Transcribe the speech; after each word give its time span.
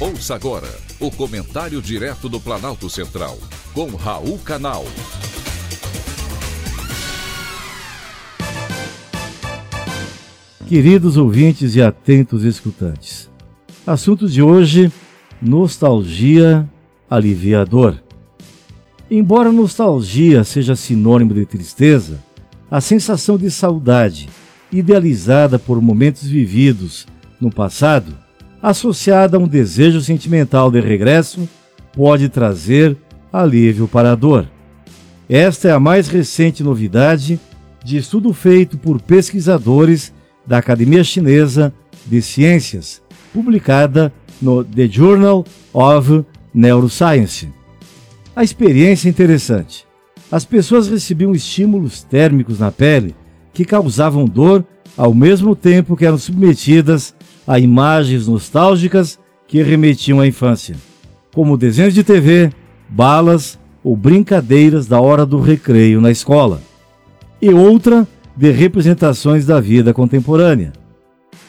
Ouça 0.00 0.34
agora 0.34 0.66
o 0.98 1.10
comentário 1.10 1.82
direto 1.82 2.26
do 2.26 2.40
Planalto 2.40 2.88
Central, 2.88 3.36
com 3.74 3.94
Raul 3.96 4.38
Canal. 4.38 4.82
Queridos 10.66 11.18
ouvintes 11.18 11.76
e 11.76 11.82
atentos 11.82 12.44
escutantes, 12.44 13.28
assunto 13.86 14.26
de 14.26 14.40
hoje: 14.40 14.90
nostalgia 15.42 16.66
aliviador. 17.10 18.02
Embora 19.10 19.52
nostalgia 19.52 20.44
seja 20.44 20.74
sinônimo 20.74 21.34
de 21.34 21.44
tristeza, 21.44 22.24
a 22.70 22.80
sensação 22.80 23.36
de 23.36 23.50
saudade, 23.50 24.30
idealizada 24.72 25.58
por 25.58 25.78
momentos 25.78 26.26
vividos 26.26 27.06
no 27.38 27.50
passado, 27.50 28.16
associada 28.62 29.36
a 29.36 29.40
um 29.40 29.48
desejo 29.48 30.00
sentimental 30.00 30.70
de 30.70 30.80
regresso, 30.80 31.48
pode 31.92 32.28
trazer 32.28 32.96
alívio 33.32 33.88
para 33.88 34.12
a 34.12 34.14
dor. 34.14 34.46
Esta 35.28 35.68
é 35.68 35.72
a 35.72 35.80
mais 35.80 36.08
recente 36.08 36.62
novidade 36.62 37.40
de 37.84 37.96
estudo 37.96 38.32
feito 38.32 38.76
por 38.76 39.00
pesquisadores 39.00 40.12
da 40.46 40.58
Academia 40.58 41.04
Chinesa 41.04 41.72
de 42.06 42.20
Ciências, 42.20 43.00
publicada 43.32 44.12
no 44.40 44.64
The 44.64 44.88
Journal 44.88 45.44
of 45.72 46.24
Neuroscience. 46.52 47.48
A 48.34 48.42
experiência 48.42 49.08
é 49.08 49.10
interessante. 49.10 49.86
As 50.30 50.44
pessoas 50.44 50.88
recebiam 50.88 51.34
estímulos 51.34 52.02
térmicos 52.02 52.58
na 52.58 52.70
pele 52.70 53.14
que 53.52 53.64
causavam 53.64 54.24
dor 54.24 54.64
ao 54.96 55.14
mesmo 55.14 55.56
tempo 55.56 55.96
que 55.96 56.04
eram 56.04 56.18
submetidas 56.18 57.14
a 57.46 57.58
imagens 57.58 58.26
nostálgicas 58.26 59.18
que 59.46 59.62
remetiam 59.62 60.20
à 60.20 60.26
infância, 60.26 60.76
como 61.34 61.56
desenhos 61.56 61.94
de 61.94 62.04
TV, 62.04 62.52
balas 62.88 63.58
ou 63.82 63.96
brincadeiras 63.96 64.86
da 64.86 65.00
hora 65.00 65.24
do 65.24 65.40
recreio 65.40 66.00
na 66.00 66.10
escola, 66.10 66.60
e 67.40 67.50
outra 67.50 68.06
de 68.36 68.50
representações 68.50 69.46
da 69.46 69.60
vida 69.60 69.92
contemporânea. 69.92 70.72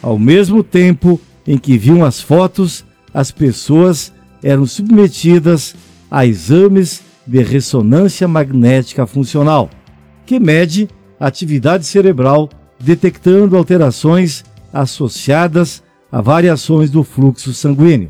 Ao 0.02 0.18
mesmo 0.18 0.64
tempo 0.64 1.20
em 1.46 1.58
que 1.58 1.78
viam 1.78 2.04
as 2.04 2.20
fotos, 2.22 2.86
as 3.14 3.32
pessoas 3.32 4.12
eram 4.44 4.66
submetidas 4.66 5.76
a 6.10 6.26
exames 6.26 7.02
de 7.26 7.44
ressonância 7.44 8.28
magnética 8.28 9.06
funcional, 9.06 9.70
que 10.26 10.40
mede 10.40 10.90
a 11.20 11.28
atividade 11.28 11.86
cerebral 11.86 12.50
detectando 12.80 13.56
alterações 13.56 14.44
associadas 14.74 15.84
a 16.12 16.22
variações 16.22 16.90
do 16.90 17.04
fluxo 17.04 17.54
sanguíneo. 17.54 18.10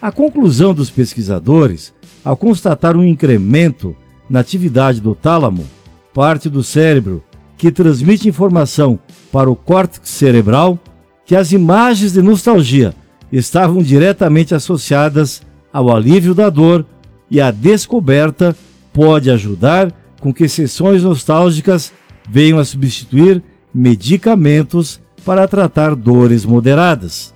A 0.00 0.10
conclusão 0.10 0.72
dos 0.72 0.90
pesquisadores, 0.90 1.92
ao 2.24 2.36
constatar 2.36 2.96
um 2.96 3.04
incremento 3.04 3.94
na 4.28 4.40
atividade 4.40 5.00
do 5.00 5.14
tálamo, 5.14 5.66
parte 6.14 6.48
do 6.48 6.62
cérebro 6.62 7.22
que 7.58 7.70
transmite 7.70 8.28
informação 8.28 8.98
para 9.30 9.50
o 9.50 9.56
córtex 9.56 10.08
cerebral, 10.08 10.78
que 11.26 11.36
as 11.36 11.52
imagens 11.52 12.12
de 12.12 12.22
nostalgia 12.22 12.94
estavam 13.30 13.82
diretamente 13.82 14.54
associadas 14.54 15.42
ao 15.72 15.94
alívio 15.94 16.34
da 16.34 16.48
dor 16.48 16.86
e 17.30 17.40
a 17.40 17.50
descoberta 17.50 18.56
pode 18.92 19.30
ajudar 19.30 19.92
com 20.20 20.32
que 20.32 20.48
sessões 20.48 21.02
nostálgicas 21.02 21.92
venham 22.28 22.58
a 22.58 22.64
substituir 22.64 23.42
medicamentos 23.72 25.00
para 25.24 25.46
tratar 25.46 25.94
dores 25.94 26.44
moderadas. 26.44 27.34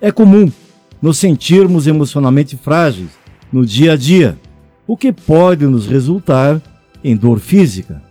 É 0.00 0.10
comum 0.10 0.50
nos 1.00 1.18
sentirmos 1.18 1.86
emocionalmente 1.86 2.56
frágeis 2.56 3.10
no 3.52 3.64
dia 3.64 3.92
a 3.92 3.96
dia, 3.96 4.38
o 4.86 4.96
que 4.96 5.12
pode 5.12 5.66
nos 5.66 5.86
resultar 5.86 6.60
em 7.02 7.16
dor 7.16 7.38
física. 7.38 8.02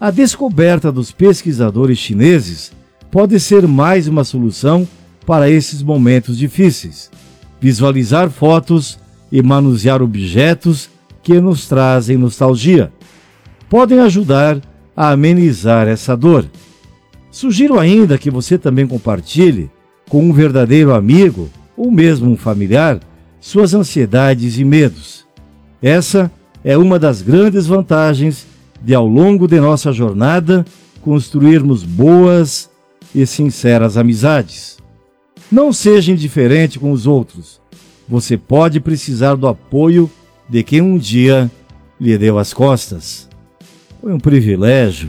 A 0.00 0.10
descoberta 0.10 0.90
dos 0.90 1.12
pesquisadores 1.12 1.98
chineses 1.98 2.72
pode 3.10 3.38
ser 3.38 3.68
mais 3.68 4.08
uma 4.08 4.24
solução 4.24 4.86
para 5.24 5.48
esses 5.48 5.82
momentos 5.82 6.36
difíceis. 6.36 7.10
Visualizar 7.60 8.28
fotos 8.30 8.98
e 9.30 9.40
manusear 9.40 10.02
objetos 10.02 10.90
que 11.22 11.40
nos 11.40 11.68
trazem 11.68 12.16
nostalgia 12.16 12.92
podem 13.70 14.00
ajudar 14.00 14.60
a 14.96 15.10
amenizar 15.10 15.86
essa 15.86 16.16
dor. 16.16 16.46
Sugiro 17.32 17.80
ainda 17.80 18.18
que 18.18 18.30
você 18.30 18.58
também 18.58 18.86
compartilhe 18.86 19.70
com 20.06 20.22
um 20.22 20.34
verdadeiro 20.34 20.92
amigo 20.92 21.48
ou 21.74 21.90
mesmo 21.90 22.30
um 22.30 22.36
familiar 22.36 23.00
suas 23.40 23.72
ansiedades 23.72 24.58
e 24.58 24.64
medos. 24.64 25.26
Essa 25.80 26.30
é 26.62 26.76
uma 26.76 26.98
das 26.98 27.22
grandes 27.22 27.66
vantagens 27.66 28.46
de, 28.82 28.94
ao 28.94 29.06
longo 29.06 29.48
de 29.48 29.58
nossa 29.58 29.92
jornada, 29.92 30.62
construirmos 31.00 31.82
boas 31.82 32.68
e 33.14 33.26
sinceras 33.26 33.96
amizades. 33.96 34.76
Não 35.50 35.72
seja 35.72 36.12
indiferente 36.12 36.78
com 36.78 36.92
os 36.92 37.06
outros. 37.06 37.62
Você 38.06 38.36
pode 38.36 38.78
precisar 38.78 39.36
do 39.36 39.48
apoio 39.48 40.10
de 40.46 40.62
quem 40.62 40.82
um 40.82 40.98
dia 40.98 41.50
lhe 41.98 42.18
deu 42.18 42.38
as 42.38 42.52
costas. 42.52 43.26
Foi 44.02 44.12
um 44.12 44.20
privilégio 44.20 45.08